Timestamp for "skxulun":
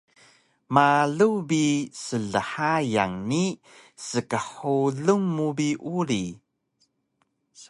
4.07-5.23